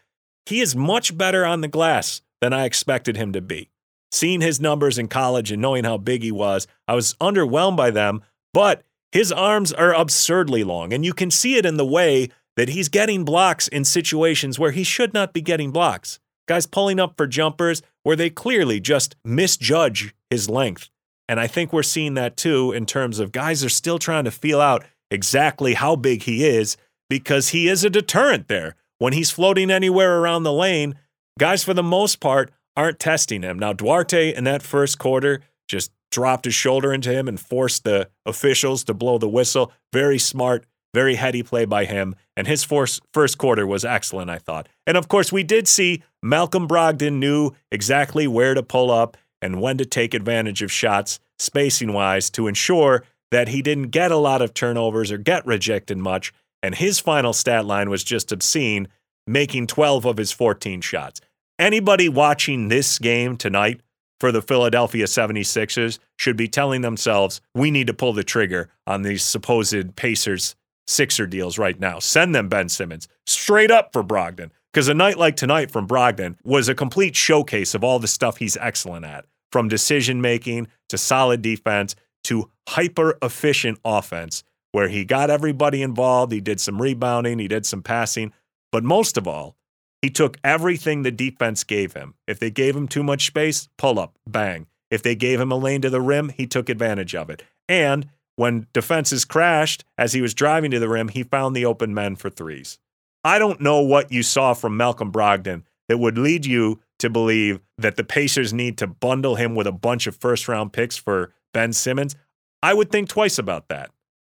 he 0.47 0.61
is 0.61 0.77
much 0.77 1.19
better 1.19 1.45
on 1.45 1.61
the 1.61 1.69
glass 1.69 2.23
than 2.41 2.53
I 2.53 2.65
expected 2.65 3.17
him 3.17 3.33
to 3.33 3.41
be. 3.41 3.69
Seeing 4.13 4.41
his 4.41 4.61
numbers 4.61 4.97
in 4.97 5.09
college 5.09 5.51
and 5.51 5.61
knowing 5.61 5.85
how 5.85 5.99
big 5.99 6.23
he 6.23 6.33
was, 6.33 6.67
I 6.87 6.95
was 6.95 7.15
underwhelmed 7.21 7.77
by 7.77 7.91
them, 7.91 8.23
but 8.55 8.85
his 9.13 9.33
arms 9.33 9.73
are 9.73 9.95
absurdly 9.95 10.65
long, 10.65 10.93
and 10.93 11.05
you 11.05 11.13
can 11.13 11.31
see 11.31 11.57
it 11.57 11.67
in 11.67 11.77
the 11.77 11.87
way 11.87 12.29
that 12.57 12.71
he's 12.71 12.89
getting 12.89 13.25
blocks 13.25 13.69
in 13.69 13.85
situations 13.85 14.59
where 14.59 14.73
he 14.73 14.83
should 14.83 15.15
not 15.15 15.33
be 15.33 15.41
getting 15.41 15.71
blocks. 15.71 16.19
Guys 16.47 16.67
pulling 16.67 16.99
up 16.99 17.15
for 17.17 17.27
jumpers 17.27 17.83
where 18.03 18.17
they 18.17 18.31
clearly 18.31 18.81
just 18.81 19.17
misjudge 19.25 20.15
his 20.31 20.49
length. 20.49 20.89
And 21.29 21.39
I 21.39 21.47
think 21.47 21.73
we're 21.73 21.83
seeing 21.83 22.15
that 22.15 22.37
too 22.37 22.73
in 22.73 22.87
terms 22.87 23.19
of 23.19 23.33
guys 23.33 23.63
are 23.63 23.69
still 23.69 23.99
trying 23.99 24.25
to 24.25 24.31
feel 24.31 24.61
out 24.61 24.85
exactly 25.11 25.75
how 25.75 25.95
big 25.95 26.23
he 26.23 26.47
is 26.47 26.77
because 27.09 27.51
he 27.51 27.69
is 27.69 27.85
a 27.85 27.91
deterrent 27.91 28.49
there. 28.49 28.77
When 28.99 29.13
he's 29.13 29.31
floating 29.31 29.71
anywhere 29.71 30.19
around 30.19 30.43
the 30.43 30.53
lane, 30.53 30.97
guys 31.39 31.63
for 31.63 31.75
the 31.75 31.83
most 31.83 32.19
part 32.19 32.51
aren't 32.77 32.99
testing 32.99 33.43
him. 33.43 33.59
Now, 33.59 33.73
Duarte 33.73 34.35
in 34.35 34.45
that 34.45 34.63
first 34.63 34.99
quarter 34.99 35.43
just 35.69 35.93
dropped 36.11 36.45
his 36.45 36.55
shoulder 36.55 36.93
into 36.93 37.13
him 37.13 37.29
and 37.29 37.39
forced 37.39 37.85
the 37.85 38.09
officials 38.25 38.85
to 38.85 38.95
blow 38.95 39.19
the 39.19 39.29
whistle. 39.29 39.73
Very 39.93 40.19
smart, 40.19 40.65
very 40.95 41.17
heady 41.17 41.43
play 41.43 41.65
by 41.65 41.85
him. 41.85 42.15
And 42.37 42.47
his 42.47 42.65
first, 42.65 43.03
first 43.13 43.39
quarter 43.39 43.67
was 43.67 43.85
excellent, 43.85 44.31
I 44.31 44.39
thought. 44.39 44.69
And 44.87 44.97
of 44.97 45.09
course, 45.09 45.33
we 45.33 45.43
did 45.43 45.69
see 45.69 46.03
Malcolm 46.23 46.67
Brogdon 46.67 47.19
knew 47.19 47.53
exactly 47.71 48.27
where 48.27 48.55
to 48.55 48.63
pull 48.63 48.91
up 48.91 49.17
and 49.41 49.61
when 49.61 49.79
to 49.79 49.85
take 49.85 50.15
advantage 50.15 50.63
of 50.63 50.73
shots, 50.73 51.21
spacing 51.39 51.93
wise, 51.93 52.31
to 52.31 52.47
ensure 52.47 53.05
that 53.31 53.49
he 53.49 53.63
didn't 53.63 53.91
get 53.91 54.11
a 54.11 54.17
lot 54.17 54.43
of 54.43 54.55
turnovers 54.55 55.13
or 55.13 55.19
get 55.19 55.47
rejected 55.47 55.99
much. 55.99 56.33
And 56.63 56.75
his 56.75 56.99
final 56.99 57.33
stat 57.33 57.67
line 57.67 57.91
was 57.91 58.03
just 58.03 58.33
obscene, 58.33 58.89
making 59.27 59.69
12 59.69 60.07
of 60.07 60.17
his 60.17 60.33
14 60.33 60.81
shots. 60.81 61.21
Anybody 61.59 62.09
watching 62.09 62.69
this 62.69 62.99
game 62.99 63.37
tonight 63.37 63.81
for 64.21 64.33
the 64.33 64.43
Philadelphia 64.43 65.05
76ers 65.05 65.99
should 66.17 66.37
be 66.37 66.49
telling 66.49 66.83
themselves, 66.83 67.41
we 67.55 67.71
need 67.71 67.87
to 67.87 67.95
pull 67.95 68.13
the 68.13 68.25
trigger 68.25 68.71
on 68.87 69.03
these 69.03 69.23
supposed 69.23 69.97
Pacers 69.97 70.57
Sixer 70.87 71.27
deals 71.27 71.59
right 71.59 71.79
now. 71.79 71.99
Send 71.99 72.35
them 72.35 72.49
Ben 72.49 72.69
Simmons 72.69 73.09
straight 73.27 73.71
up 73.71 73.93
for 73.93 74.03
Brogdon. 74.03 74.51
Because 74.73 74.89
a 74.89 74.95
night 74.95 75.19
like 75.19 75.37
tonight 75.37 75.71
from 75.71 75.87
Brogdon 75.87 76.37
was 76.45 76.69
a 76.69 76.75
complete 76.75 77.17
showcase 77.17 77.75
of 77.75 77.85
all 77.85 77.99
the 77.99 78.09
stuff 78.09 78.39
he's 78.39 78.57
excellent 78.59 79.05
at 79.05 79.25
from 79.51 79.69
decision 79.69 80.21
making 80.21 80.69
to 80.89 80.99
solid 80.99 81.43
defense 81.43 81.95
to 82.25 82.51
hyper 82.69 83.17
efficient 83.23 83.79
offense, 83.85 84.45
where 84.73 84.89
he 84.89 85.05
got 85.05 85.31
everybody 85.31 85.83
involved. 85.83 86.33
He 86.33 86.41
did 86.41 86.61
some 86.61 86.81
rebounding, 86.81 87.39
he 87.39 87.49
did 87.49 87.65
some 87.65 87.83
passing, 87.83 88.33
but 88.71 88.85
most 88.85 89.17
of 89.17 89.27
all, 89.27 89.57
he 90.03 90.11
took 90.11 90.39
everything 90.45 91.03
the 91.03 91.11
defense 91.11 91.65
gave 91.65 91.95
him. 91.95 92.15
If 92.27 92.39
they 92.39 92.51
gave 92.51 92.77
him 92.77 92.89
too 92.89 93.03
much 93.03 93.27
space, 93.27 93.69
pull 93.77 93.99
up, 93.99 94.15
bang. 94.27 94.67
If 94.91 95.03
they 95.03 95.15
gave 95.15 95.41
him 95.41 95.53
a 95.53 95.57
lane 95.57 95.83
to 95.83 95.91
the 95.91 96.01
rim, 96.01 96.31
he 96.31 96.47
took 96.47 96.69
advantage 96.69 97.15
of 97.15 97.31
it. 97.31 97.43
And 97.69 98.09
when 98.37 98.67
defenses 98.73 99.25
crashed 99.25 99.85
as 99.99 100.13
he 100.13 100.23
was 100.23 100.35
driving 100.35 100.71
to 100.71 100.79
the 100.79 100.89
rim, 100.89 101.09
he 101.09 101.23
found 101.23 101.55
the 101.55 101.67
open 101.67 101.93
men 101.93 102.17
for 102.17 102.31
threes. 102.31 102.79
I 103.25 103.39
don't 103.39 103.61
know 103.61 103.83
what 103.83 104.13
you 104.13 104.23
saw 104.23 104.55
from 104.55 104.77
Malcolm 104.77 105.11
Brogdon 105.11 105.65
that 105.89 105.99
would 105.99 106.17
lead 106.17 106.47
you 106.47 106.81
to 107.01 107.11
believe 107.11 107.61
that 107.77 107.97
the 107.97 108.05
Pacers 108.05 108.53
need 108.53 108.79
to 108.79 108.87
bundle 108.87 109.35
him 109.35 109.55
with 109.55 109.67
a 109.67 109.73
bunch 109.73 110.07
of 110.07 110.17
first 110.17 110.49
round 110.49 110.73
picks 110.73 110.97
for 110.97 111.33
Ben 111.53 111.73
Simmons. 111.73 112.15
I 112.63 112.75
would 112.75 112.91
think 112.91 113.09
twice 113.09 113.39
about 113.39 113.69
that. 113.69 113.91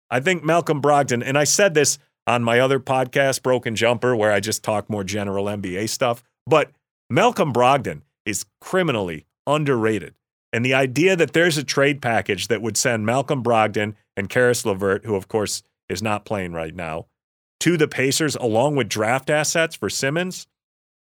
I 0.09 0.19
think 0.19 0.43
Malcolm 0.43 0.81
Brogdon, 0.81 1.23
and 1.25 1.37
I 1.37 1.43
said 1.45 1.73
this 1.73 1.97
on 2.27 2.43
my 2.43 2.59
other 2.59 2.79
podcast, 2.79 3.41
Broken 3.41 3.75
Jumper, 3.75 4.15
where 4.15 4.31
I 4.31 4.39
just 4.39 4.63
talk 4.63 4.89
more 4.89 5.03
general 5.03 5.45
NBA 5.45 5.89
stuff, 5.89 6.23
but 6.45 6.71
Malcolm 7.09 7.51
Brogdon 7.51 8.01
is 8.25 8.45
criminally 8.59 9.25
underrated. 9.47 10.13
And 10.53 10.65
the 10.65 10.73
idea 10.73 11.15
that 11.15 11.33
there's 11.33 11.57
a 11.57 11.63
trade 11.63 12.01
package 12.01 12.47
that 12.47 12.61
would 12.61 12.77
send 12.77 13.05
Malcolm 13.05 13.43
Brogdon 13.43 13.95
and 14.15 14.29
Caris 14.29 14.65
LeVert, 14.65 15.05
who 15.05 15.15
of 15.15 15.27
course 15.27 15.63
is 15.89 16.01
not 16.01 16.25
playing 16.25 16.53
right 16.53 16.75
now, 16.75 17.07
to 17.61 17.77
the 17.77 17.87
Pacers 17.87 18.35
along 18.35 18.75
with 18.75 18.89
draft 18.89 19.29
assets 19.29 19.75
for 19.75 19.89
Simmons. 19.89 20.47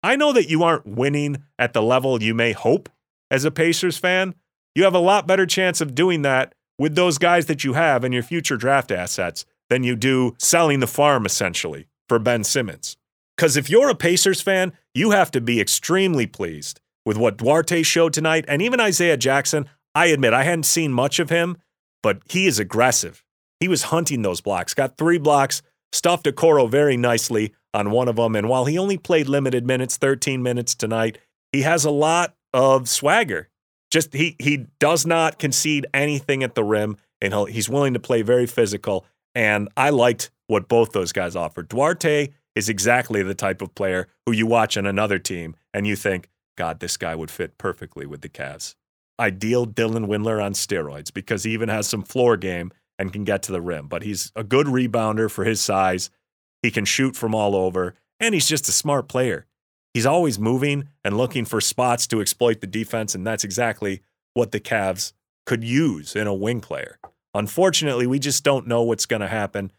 I 0.02 0.16
know 0.16 0.32
that 0.32 0.48
you 0.48 0.62
aren't 0.62 0.86
winning 0.86 1.44
at 1.58 1.72
the 1.72 1.82
level 1.82 2.22
you 2.22 2.34
may 2.34 2.52
hope 2.52 2.88
as 3.30 3.44
a 3.44 3.50
Pacers 3.50 3.98
fan. 3.98 4.34
You 4.74 4.84
have 4.84 4.94
a 4.94 4.98
lot 4.98 5.26
better 5.26 5.46
chance 5.46 5.80
of 5.80 5.94
doing 5.94 6.22
that 6.22 6.54
with 6.78 6.94
those 6.94 7.18
guys 7.18 7.46
that 7.46 7.64
you 7.64 7.74
have 7.74 8.04
and 8.04 8.12
your 8.12 8.22
future 8.22 8.56
draft 8.56 8.90
assets 8.90 9.46
than 9.74 9.82
you 9.82 9.96
do 9.96 10.36
selling 10.38 10.78
the 10.78 10.86
farm 10.86 11.26
essentially 11.26 11.88
for 12.08 12.20
Ben 12.20 12.44
Simmons. 12.44 12.96
Because 13.36 13.56
if 13.56 13.68
you're 13.68 13.88
a 13.88 13.96
Pacers 13.96 14.40
fan, 14.40 14.72
you 14.94 15.10
have 15.10 15.32
to 15.32 15.40
be 15.40 15.60
extremely 15.60 16.28
pleased 16.28 16.80
with 17.04 17.18
what 17.18 17.38
Duarte 17.38 17.82
showed 17.82 18.12
tonight. 18.12 18.44
And 18.46 18.62
even 18.62 18.78
Isaiah 18.78 19.16
Jackson, 19.16 19.68
I 19.92 20.06
admit 20.06 20.32
I 20.32 20.44
hadn't 20.44 20.62
seen 20.62 20.92
much 20.92 21.18
of 21.18 21.28
him, 21.28 21.56
but 22.04 22.22
he 22.28 22.46
is 22.46 22.60
aggressive. 22.60 23.24
He 23.58 23.66
was 23.66 23.84
hunting 23.84 24.22
those 24.22 24.40
blocks, 24.40 24.74
got 24.74 24.96
three 24.96 25.18
blocks, 25.18 25.60
stuffed 25.92 26.28
a 26.28 26.32
Okoro 26.32 26.70
very 26.70 26.96
nicely 26.96 27.52
on 27.72 27.90
one 27.90 28.06
of 28.06 28.14
them. 28.14 28.36
And 28.36 28.48
while 28.48 28.66
he 28.66 28.78
only 28.78 28.96
played 28.96 29.28
limited 29.28 29.66
minutes, 29.66 29.96
13 29.96 30.40
minutes 30.40 30.76
tonight, 30.76 31.18
he 31.50 31.62
has 31.62 31.84
a 31.84 31.90
lot 31.90 32.36
of 32.52 32.88
swagger. 32.88 33.48
Just 33.90 34.12
he 34.12 34.36
he 34.38 34.66
does 34.78 35.04
not 35.04 35.40
concede 35.40 35.86
anything 35.92 36.44
at 36.44 36.54
the 36.54 36.62
rim, 36.62 36.96
and 37.20 37.34
he's 37.48 37.68
willing 37.68 37.94
to 37.94 38.00
play 38.00 38.22
very 38.22 38.46
physical. 38.46 39.04
And 39.34 39.68
I 39.76 39.90
liked 39.90 40.30
what 40.46 40.68
both 40.68 40.92
those 40.92 41.12
guys 41.12 41.34
offered. 41.36 41.68
Duarte 41.68 42.28
is 42.54 42.68
exactly 42.68 43.22
the 43.22 43.34
type 43.34 43.62
of 43.62 43.74
player 43.74 44.08
who 44.26 44.32
you 44.32 44.46
watch 44.46 44.76
on 44.76 44.86
another 44.86 45.18
team 45.18 45.56
and 45.72 45.86
you 45.86 45.96
think, 45.96 46.28
God, 46.56 46.80
this 46.80 46.96
guy 46.96 47.14
would 47.14 47.30
fit 47.30 47.58
perfectly 47.58 48.06
with 48.06 48.20
the 48.20 48.28
Cavs. 48.28 48.74
Ideal 49.18 49.66
Dylan 49.66 50.06
Windler 50.06 50.42
on 50.42 50.52
steroids 50.52 51.12
because 51.12 51.44
he 51.44 51.52
even 51.52 51.68
has 51.68 51.86
some 51.86 52.02
floor 52.02 52.36
game 52.36 52.72
and 52.98 53.12
can 53.12 53.24
get 53.24 53.42
to 53.44 53.52
the 53.52 53.60
rim. 53.60 53.88
But 53.88 54.02
he's 54.02 54.30
a 54.36 54.44
good 54.44 54.66
rebounder 54.66 55.30
for 55.30 55.44
his 55.44 55.60
size. 55.60 56.10
He 56.62 56.70
can 56.70 56.84
shoot 56.84 57.16
from 57.16 57.34
all 57.34 57.54
over, 57.56 57.94
and 58.20 58.34
he's 58.34 58.48
just 58.48 58.68
a 58.68 58.72
smart 58.72 59.08
player. 59.08 59.46
He's 59.92 60.06
always 60.06 60.38
moving 60.38 60.88
and 61.04 61.16
looking 61.16 61.44
for 61.44 61.60
spots 61.60 62.06
to 62.08 62.20
exploit 62.20 62.60
the 62.60 62.66
defense, 62.66 63.14
and 63.14 63.26
that's 63.26 63.44
exactly 63.44 64.00
what 64.32 64.50
the 64.52 64.60
Cavs 64.60 65.12
could 65.46 65.62
use 65.62 66.16
in 66.16 66.26
a 66.26 66.34
wing 66.34 66.60
player. 66.60 66.98
Unfortunately, 67.34 68.06
we 68.06 68.18
just 68.18 68.44
don't 68.44 68.66
know 68.66 68.82
what's 68.82 69.06
going 69.06 69.20
to 69.20 69.28
happen. 69.28 69.72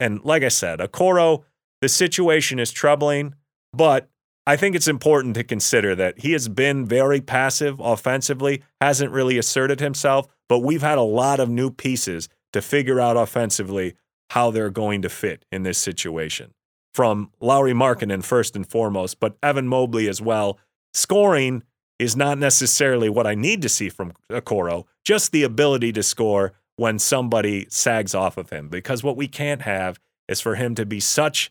And 0.00 0.22
like 0.24 0.42
I 0.42 0.48
said, 0.48 0.80
Okoro, 0.80 1.44
the 1.80 1.88
situation 1.88 2.58
is 2.58 2.72
troubling, 2.72 3.34
but 3.72 4.08
I 4.46 4.56
think 4.56 4.76
it's 4.76 4.88
important 4.88 5.34
to 5.36 5.44
consider 5.44 5.94
that 5.96 6.20
he 6.20 6.32
has 6.32 6.48
been 6.48 6.86
very 6.86 7.20
passive 7.20 7.80
offensively, 7.80 8.62
hasn't 8.80 9.12
really 9.12 9.38
asserted 9.38 9.80
himself, 9.80 10.28
but 10.48 10.60
we've 10.60 10.82
had 10.82 10.98
a 10.98 11.02
lot 11.02 11.40
of 11.40 11.48
new 11.48 11.70
pieces 11.70 12.28
to 12.52 12.62
figure 12.62 13.00
out 13.00 13.16
offensively 13.16 13.94
how 14.30 14.50
they're 14.50 14.70
going 14.70 15.02
to 15.02 15.08
fit 15.08 15.44
in 15.50 15.62
this 15.62 15.78
situation. 15.78 16.54
From 16.94 17.30
Lauri 17.40 17.72
Markkanen 17.72 18.24
first 18.24 18.56
and 18.56 18.66
foremost, 18.66 19.20
but 19.20 19.36
Evan 19.42 19.68
Mobley 19.68 20.08
as 20.08 20.22
well. 20.22 20.58
Scoring 20.94 21.62
is 21.98 22.16
not 22.16 22.38
necessarily 22.38 23.08
what 23.08 23.26
I 23.26 23.34
need 23.34 23.62
to 23.62 23.68
see 23.68 23.88
from 23.88 24.12
Okoro, 24.30 24.84
just 25.04 25.32
the 25.32 25.42
ability 25.42 25.92
to 25.92 26.02
score 26.02 26.54
when 26.76 26.98
somebody 26.98 27.66
sags 27.68 28.14
off 28.14 28.36
of 28.36 28.50
him. 28.50 28.68
Because 28.68 29.02
what 29.02 29.16
we 29.16 29.28
can't 29.28 29.62
have 29.62 29.98
is 30.28 30.40
for 30.40 30.54
him 30.54 30.74
to 30.74 30.86
be 30.86 31.00
such 31.00 31.50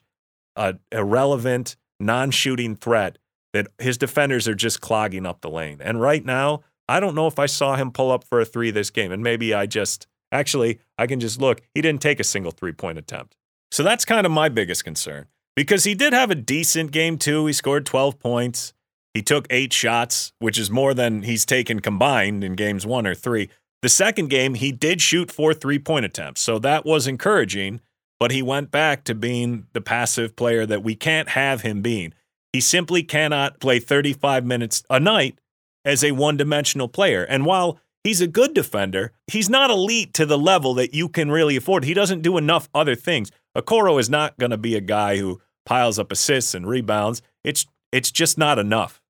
a 0.54 0.76
irrelevant 0.90 1.76
non 2.00 2.30
shooting 2.30 2.76
threat 2.76 3.18
that 3.52 3.68
his 3.78 3.98
defenders 3.98 4.46
are 4.46 4.54
just 4.54 4.80
clogging 4.80 5.26
up 5.26 5.40
the 5.40 5.50
lane. 5.50 5.78
And 5.80 6.00
right 6.00 6.24
now, 6.24 6.62
I 6.88 7.00
don't 7.00 7.14
know 7.14 7.26
if 7.26 7.38
I 7.38 7.46
saw 7.46 7.76
him 7.76 7.90
pull 7.90 8.10
up 8.10 8.24
for 8.24 8.40
a 8.40 8.44
three 8.44 8.70
this 8.70 8.90
game. 8.90 9.12
And 9.12 9.22
maybe 9.22 9.52
I 9.52 9.66
just, 9.66 10.06
actually, 10.30 10.78
I 10.98 11.06
can 11.06 11.20
just 11.20 11.40
look. 11.40 11.62
He 11.74 11.82
didn't 11.82 12.02
take 12.02 12.20
a 12.20 12.24
single 12.24 12.52
three 12.52 12.72
point 12.72 12.98
attempt. 12.98 13.36
So 13.70 13.82
that's 13.82 14.04
kind 14.04 14.26
of 14.26 14.32
my 14.32 14.48
biggest 14.48 14.84
concern 14.84 15.26
because 15.56 15.84
he 15.84 15.94
did 15.94 16.12
have 16.12 16.30
a 16.30 16.36
decent 16.36 16.92
game 16.92 17.18
too. 17.18 17.46
He 17.46 17.52
scored 17.52 17.84
12 17.86 18.18
points. 18.18 18.72
He 19.12 19.22
took 19.22 19.46
eight 19.48 19.72
shots, 19.72 20.32
which 20.38 20.58
is 20.58 20.70
more 20.70 20.92
than 20.92 21.22
he's 21.22 21.46
taken 21.46 21.80
combined 21.80 22.44
in 22.44 22.52
games 22.52 22.86
one 22.86 23.06
or 23.06 23.14
three. 23.14 23.48
The 23.86 23.90
second 23.90 24.30
game, 24.30 24.54
he 24.54 24.72
did 24.72 25.00
shoot 25.00 25.30
four 25.30 25.54
three 25.54 25.78
point 25.78 26.04
attempts. 26.04 26.40
So 26.40 26.58
that 26.58 26.84
was 26.84 27.06
encouraging 27.06 27.80
but 28.18 28.30
he 28.30 28.42
went 28.42 28.70
back 28.70 29.04
to 29.04 29.14
being 29.14 29.66
the 29.72 29.80
passive 29.80 30.36
player 30.36 30.66
that 30.66 30.82
we 30.82 30.94
can't 30.94 31.30
have 31.30 31.62
him 31.62 31.82
being. 31.82 32.14
He 32.52 32.60
simply 32.60 33.02
cannot 33.02 33.60
play 33.60 33.78
35 33.78 34.44
minutes 34.44 34.82
a 34.88 34.98
night 34.98 35.38
as 35.84 36.02
a 36.02 36.12
one 36.12 36.36
dimensional 36.36 36.88
player. 36.88 37.24
And 37.24 37.44
while 37.44 37.78
he's 38.02 38.20
a 38.20 38.26
good 38.26 38.54
defender, 38.54 39.12
he's 39.26 39.50
not 39.50 39.70
elite 39.70 40.14
to 40.14 40.24
the 40.24 40.38
level 40.38 40.72
that 40.74 40.94
you 40.94 41.08
can 41.08 41.30
really 41.30 41.56
afford. 41.56 41.84
He 41.84 41.94
doesn't 41.94 42.22
do 42.22 42.38
enough 42.38 42.68
other 42.74 42.94
things. 42.94 43.30
Okoro 43.56 44.00
is 44.00 44.08
not 44.08 44.38
going 44.38 44.50
to 44.50 44.56
be 44.56 44.74
a 44.74 44.80
guy 44.80 45.18
who 45.18 45.40
piles 45.66 45.98
up 45.98 46.10
assists 46.10 46.54
and 46.54 46.66
rebounds. 46.66 47.20
It's 47.44 47.66
it's 47.92 48.10
just 48.10 48.38
not 48.38 48.58
enough. 48.58 49.00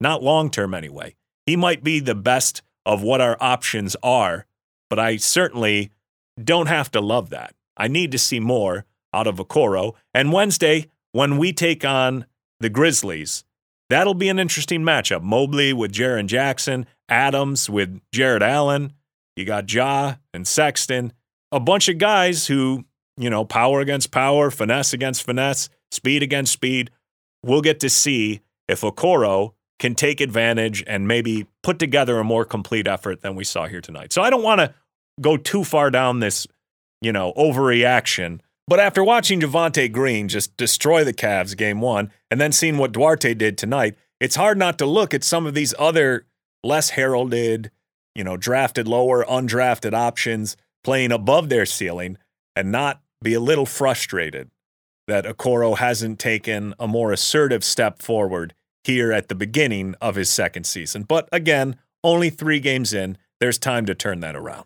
Not 0.00 0.22
long 0.22 0.50
term 0.50 0.74
anyway. 0.74 1.14
He 1.46 1.56
might 1.56 1.84
be 1.84 2.00
the 2.00 2.14
best 2.14 2.62
of 2.86 3.02
what 3.02 3.20
our 3.20 3.36
options 3.40 3.96
are, 4.02 4.46
but 4.88 4.98
I 4.98 5.16
certainly 5.16 5.90
don't 6.42 6.68
have 6.68 6.90
to 6.92 7.00
love 7.00 7.30
that. 7.30 7.54
I 7.76 7.88
need 7.88 8.12
to 8.12 8.18
see 8.18 8.40
more 8.40 8.86
out 9.12 9.26
of 9.26 9.36
Okoro. 9.36 9.94
And 10.14 10.32
Wednesday, 10.32 10.86
when 11.12 11.36
we 11.36 11.52
take 11.52 11.84
on 11.84 12.26
the 12.60 12.70
Grizzlies, 12.70 13.44
that'll 13.90 14.14
be 14.14 14.28
an 14.28 14.38
interesting 14.38 14.82
matchup. 14.82 15.22
Mobley 15.22 15.72
with 15.72 15.92
Jaren 15.92 16.26
Jackson, 16.26 16.86
Adams 17.08 17.68
with 17.68 18.00
Jarrett 18.12 18.42
Allen. 18.42 18.92
You 19.34 19.44
got 19.44 19.70
Ja 19.70 20.14
and 20.32 20.46
Sexton, 20.46 21.12
a 21.52 21.60
bunch 21.60 21.88
of 21.88 21.98
guys 21.98 22.46
who, 22.46 22.84
you 23.16 23.28
know, 23.28 23.44
power 23.44 23.80
against 23.80 24.10
power, 24.10 24.50
finesse 24.50 24.92
against 24.92 25.24
finesse, 25.24 25.68
speed 25.90 26.22
against 26.22 26.52
speed. 26.52 26.90
We'll 27.42 27.62
get 27.62 27.80
to 27.80 27.90
see 27.90 28.40
if 28.68 28.80
Okoro 28.80 29.52
can 29.78 29.94
take 29.94 30.20
advantage 30.20 30.82
and 30.86 31.06
maybe 31.06 31.46
put 31.62 31.78
together 31.78 32.18
a 32.18 32.24
more 32.24 32.44
complete 32.44 32.88
effort 32.88 33.20
than 33.20 33.34
we 33.34 33.44
saw 33.44 33.66
here 33.66 33.80
tonight. 33.80 34.12
So 34.12 34.22
I 34.22 34.30
don't 34.30 34.42
want 34.42 34.60
to 34.60 34.74
go 35.20 35.36
too 35.36 35.64
far 35.64 35.90
down 35.90 36.20
this 36.20 36.46
you 37.00 37.12
know, 37.12 37.32
overreaction. 37.36 38.40
But 38.68 38.80
after 38.80 39.04
watching 39.04 39.40
Javonte 39.40 39.92
Green 39.92 40.28
just 40.28 40.56
destroy 40.56 41.04
the 41.04 41.14
Cavs 41.14 41.56
game 41.56 41.80
one 41.80 42.10
and 42.30 42.40
then 42.40 42.52
seeing 42.52 42.78
what 42.78 42.92
Duarte 42.92 43.34
did 43.34 43.56
tonight, 43.56 43.96
it's 44.20 44.34
hard 44.34 44.58
not 44.58 44.78
to 44.78 44.86
look 44.86 45.14
at 45.14 45.22
some 45.22 45.46
of 45.46 45.54
these 45.54 45.74
other 45.78 46.26
less 46.64 46.90
heralded, 46.90 47.70
you 48.14 48.24
know, 48.24 48.36
drafted 48.36 48.88
lower, 48.88 49.24
undrafted 49.24 49.92
options 49.92 50.56
playing 50.82 51.12
above 51.12 51.48
their 51.48 51.66
ceiling 51.66 52.18
and 52.56 52.72
not 52.72 53.02
be 53.22 53.34
a 53.34 53.40
little 53.40 53.66
frustrated 53.66 54.50
that 55.06 55.26
Okoro 55.26 55.76
hasn't 55.76 56.18
taken 56.18 56.74
a 56.80 56.88
more 56.88 57.12
assertive 57.12 57.62
step 57.62 58.02
forward 58.02 58.52
here 58.86 59.12
at 59.12 59.28
the 59.28 59.34
beginning 59.34 59.94
of 60.00 60.16
his 60.16 60.30
second 60.30 60.64
season. 60.64 61.02
But 61.04 61.28
again, 61.30 61.76
only 62.02 62.30
three 62.30 62.60
games 62.60 62.92
in, 62.92 63.18
there's 63.38 63.58
time 63.58 63.86
to 63.86 63.94
turn 63.94 64.20
that 64.20 64.34
around 64.34 64.64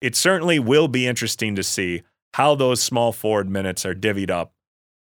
it 0.00 0.14
certainly 0.14 0.58
will 0.58 0.88
be 0.88 1.06
interesting 1.06 1.56
to 1.56 1.62
see 1.62 2.02
how 2.34 2.54
those 2.54 2.82
small 2.82 3.12
forward 3.12 3.48
minutes 3.48 3.86
are 3.86 3.94
divvied 3.94 4.30
up 4.30 4.52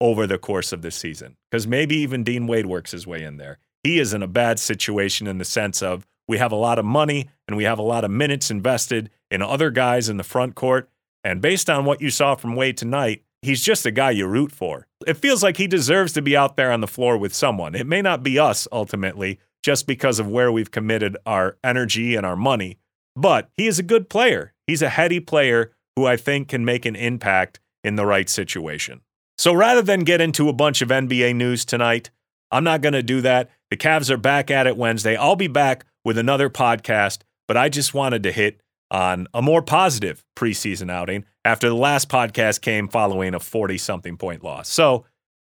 over 0.01 0.25
the 0.25 0.37
course 0.37 0.71
of 0.71 0.81
the 0.81 0.91
season. 0.91 1.37
Because 1.49 1.67
maybe 1.67 1.95
even 1.97 2.23
Dean 2.23 2.47
Wade 2.47 2.65
works 2.65 2.91
his 2.91 3.05
way 3.05 3.23
in 3.23 3.37
there. 3.37 3.59
He 3.83 3.99
is 3.99 4.13
in 4.13 4.23
a 4.23 4.27
bad 4.27 4.59
situation 4.59 5.27
in 5.27 5.37
the 5.37 5.45
sense 5.45 5.81
of 5.81 6.07
we 6.27 6.37
have 6.37 6.51
a 6.51 6.55
lot 6.55 6.79
of 6.79 6.85
money 6.85 7.29
and 7.47 7.55
we 7.55 7.65
have 7.65 7.77
a 7.77 7.83
lot 7.83 8.03
of 8.03 8.11
minutes 8.11 8.49
invested 8.49 9.09
in 9.29 9.41
other 9.41 9.69
guys 9.69 10.09
in 10.09 10.17
the 10.17 10.23
front 10.23 10.55
court. 10.55 10.89
And 11.23 11.41
based 11.41 11.69
on 11.69 11.85
what 11.85 12.01
you 12.01 12.09
saw 12.09 12.35
from 12.35 12.55
Wade 12.55 12.77
tonight, 12.77 13.23
he's 13.45 13.61
just 13.61 13.85
a 13.85 13.91
guy 13.91 14.11
you 14.11 14.27
root 14.27 14.51
for. 14.51 14.87
It 15.07 15.17
feels 15.17 15.43
like 15.43 15.57
he 15.57 15.67
deserves 15.67 16.13
to 16.13 16.21
be 16.21 16.35
out 16.35 16.57
there 16.57 16.71
on 16.71 16.81
the 16.81 16.87
floor 16.87 17.17
with 17.17 17.33
someone. 17.33 17.75
It 17.75 17.87
may 17.87 18.01
not 18.01 18.23
be 18.23 18.37
us 18.37 18.67
ultimately, 18.71 19.39
just 19.63 19.87
because 19.87 20.19
of 20.19 20.27
where 20.27 20.51
we've 20.51 20.71
committed 20.71 21.17
our 21.25 21.57
energy 21.63 22.15
and 22.15 22.25
our 22.25 22.35
money, 22.35 22.77
but 23.15 23.49
he 23.53 23.65
is 23.65 23.79
a 23.79 23.83
good 23.83 24.09
player. 24.09 24.53
He's 24.67 24.81
a 24.81 24.89
heady 24.89 25.19
player 25.19 25.71
who 25.95 26.05
I 26.05 26.17
think 26.17 26.49
can 26.49 26.65
make 26.65 26.85
an 26.85 26.95
impact 26.95 27.59
in 27.83 27.95
the 27.95 28.05
right 28.05 28.29
situation. 28.29 29.01
So 29.37 29.53
rather 29.53 29.81
than 29.81 30.01
get 30.01 30.21
into 30.21 30.49
a 30.49 30.53
bunch 30.53 30.81
of 30.81 30.89
NBA 30.89 31.35
news 31.35 31.65
tonight, 31.65 32.09
I'm 32.51 32.63
not 32.63 32.81
going 32.81 32.93
to 32.93 33.03
do 33.03 33.21
that. 33.21 33.49
The 33.69 33.77
Cavs 33.77 34.09
are 34.09 34.17
back 34.17 34.51
at 34.51 34.67
it 34.67 34.77
Wednesday. 34.77 35.15
I'll 35.15 35.35
be 35.35 35.47
back 35.47 35.85
with 36.03 36.17
another 36.17 36.49
podcast, 36.49 37.21
but 37.47 37.57
I 37.57 37.69
just 37.69 37.93
wanted 37.93 38.23
to 38.23 38.31
hit 38.31 38.61
on 38.91 39.27
a 39.33 39.41
more 39.41 39.61
positive 39.61 40.23
preseason 40.35 40.91
outing 40.91 41.25
after 41.43 41.67
the 41.67 41.75
last 41.75 42.09
podcast 42.09 42.61
came 42.61 42.87
following 42.87 43.33
a 43.33 43.39
40 43.39 43.77
something 43.77 44.17
point 44.17 44.43
loss. 44.43 44.69
So 44.69 45.05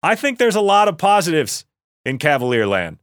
I 0.02 0.14
think 0.14 0.38
there's 0.38 0.56
a 0.56 0.60
lot 0.60 0.88
of 0.88 0.98
positives 0.98 1.64
in 2.04 2.18
Cavalier 2.18 2.66
land. 2.66 2.98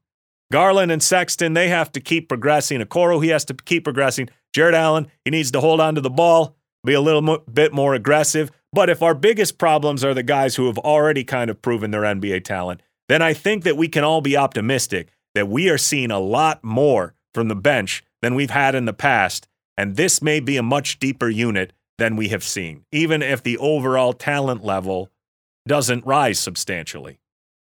Garland 0.51 0.91
and 0.91 1.01
Sexton, 1.01 1.53
they 1.53 1.69
have 1.69 1.91
to 1.93 1.99
keep 1.99 2.29
progressing. 2.29 2.79
Okoro, 2.79 3.23
he 3.23 3.29
has 3.29 3.43
to 3.45 3.53
keep 3.53 3.83
progressing. 3.83 4.29
Jarrett 4.53 4.75
Allen, 4.75 5.07
he 5.25 5.31
needs 5.31 5.51
to 5.51 5.59
hold 5.59 5.81
on 5.81 5.95
to 5.95 6.01
the 6.01 6.09
ball, 6.09 6.55
be 6.85 6.93
a 6.93 7.01
little 7.01 7.39
bit 7.39 7.73
more 7.73 7.95
aggressive. 7.95 8.51
But 8.71 8.89
if 8.89 9.01
our 9.01 9.15
biggest 9.15 9.57
problems 9.57 10.03
are 10.03 10.13
the 10.13 10.23
guys 10.23 10.55
who 10.55 10.67
have 10.67 10.77
already 10.77 11.23
kind 11.23 11.49
of 11.49 11.61
proven 11.61 11.91
their 11.91 12.01
NBA 12.01 12.43
talent, 12.43 12.81
then 13.09 13.21
I 13.21 13.33
think 13.33 13.63
that 13.63 13.77
we 13.77 13.87
can 13.87 14.03
all 14.03 14.21
be 14.21 14.37
optimistic 14.37 15.09
that 15.35 15.47
we 15.47 15.69
are 15.69 15.77
seeing 15.77 16.11
a 16.11 16.19
lot 16.19 16.63
more 16.63 17.15
from 17.33 17.47
the 17.47 17.55
bench 17.55 18.03
than 18.21 18.35
we've 18.35 18.51
had 18.51 18.75
in 18.75 18.85
the 18.85 18.93
past. 18.93 19.47
And 19.77 19.95
this 19.95 20.21
may 20.21 20.39
be 20.39 20.57
a 20.57 20.63
much 20.63 20.99
deeper 20.99 21.29
unit 21.29 21.73
than 21.97 22.15
we 22.15 22.29
have 22.29 22.43
seen, 22.43 22.85
even 22.91 23.21
if 23.21 23.41
the 23.43 23.57
overall 23.57 24.13
talent 24.13 24.63
level 24.63 25.09
doesn't 25.67 26.05
rise 26.05 26.39
substantially. 26.39 27.19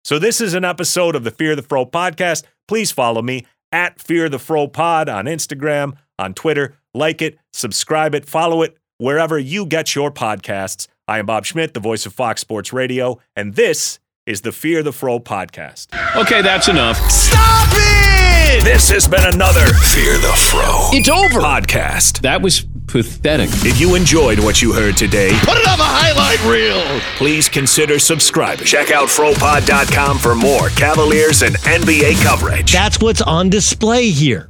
So, 0.04 0.18
this 0.18 0.40
is 0.40 0.54
an 0.54 0.64
episode 0.64 1.14
of 1.16 1.24
the 1.24 1.30
Fear 1.30 1.56
the 1.56 1.62
Fro 1.62 1.84
podcast. 1.84 2.44
Please 2.66 2.90
follow 2.90 3.20
me 3.20 3.46
at 3.72 4.00
Fear 4.00 4.28
the 4.28 4.38
Fro 4.38 4.68
Pod 4.68 5.08
on 5.08 5.26
Instagram, 5.26 5.96
on 6.18 6.34
Twitter. 6.34 6.76
Like 6.94 7.20
it, 7.20 7.38
subscribe 7.52 8.14
it, 8.14 8.24
follow 8.26 8.62
it 8.62 8.76
wherever 8.98 9.38
you 9.38 9.66
get 9.66 9.94
your 9.94 10.10
podcasts. 10.10 10.88
I 11.06 11.18
am 11.18 11.26
Bob 11.26 11.44
Schmidt, 11.44 11.74
the 11.74 11.80
voice 11.80 12.06
of 12.06 12.12
Fox 12.12 12.40
Sports 12.40 12.72
Radio, 12.72 13.18
and 13.34 13.54
this 13.54 13.98
is 14.26 14.42
the 14.42 14.52
Fear 14.52 14.82
the 14.82 14.92
Fro 14.92 15.18
podcast. 15.18 15.88
Okay, 16.16 16.42
that's 16.42 16.68
enough. 16.68 16.98
Stop 17.10 17.68
it! 17.72 18.07
This 18.48 18.88
has 18.90 19.06
been 19.06 19.24
another 19.34 19.60
Fear 19.92 20.14
the 20.18 20.32
Fro 20.50 20.88
It's 20.92 21.08
over. 21.08 21.38
podcast. 21.40 22.20
That 22.22 22.40
was 22.40 22.64
pathetic. 22.86 23.48
If 23.64 23.78
you 23.80 23.94
enjoyed 23.94 24.38
what 24.38 24.62
you 24.62 24.72
heard 24.72 24.96
today, 24.96 25.30
Put 25.42 25.58
it 25.58 25.68
on 25.68 25.78
the 25.78 25.84
highlight 25.84 26.42
reel. 26.44 26.82
please 27.16 27.48
consider 27.48 27.98
subscribing. 27.98 28.64
Check 28.64 28.90
out 28.90 29.08
FroPod.com 29.08 30.18
for 30.18 30.34
more 30.34 30.70
Cavaliers 30.70 31.42
and 31.42 31.56
NBA 31.58 32.22
coverage. 32.24 32.72
That's 32.72 33.00
what's 33.00 33.20
on 33.20 33.50
display 33.50 34.08
here. 34.10 34.47